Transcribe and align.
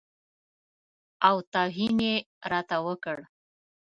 او 1.27 1.35
توهین 1.53 1.95
یې 2.07 2.15
راته 2.51 2.77
وکړ. 2.85 3.17